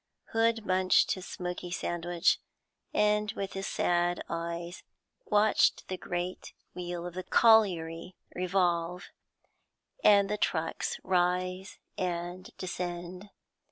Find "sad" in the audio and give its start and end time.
3.67-4.23